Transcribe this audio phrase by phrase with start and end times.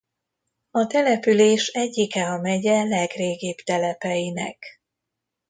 [0.71, 4.81] A település egyike a megye legrégibb telepeinek.